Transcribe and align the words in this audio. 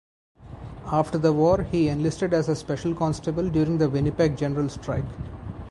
After 0.91 1.19
the 1.19 1.31
war, 1.31 1.61
he 1.61 1.87
enlisted 1.87 2.33
as 2.33 2.49
a 2.49 2.55
special 2.55 2.95
constable 2.95 3.47
during 3.51 3.77
the 3.77 3.87
Winnipeg 3.87 4.35
General 4.35 4.67
Strike. 4.67 5.05